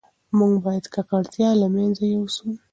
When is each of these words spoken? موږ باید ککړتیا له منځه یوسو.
موږ 0.37 0.53
باید 0.65 0.85
ککړتیا 0.95 1.49
له 1.61 1.67
منځه 1.75 2.03
یوسو. 2.15 2.47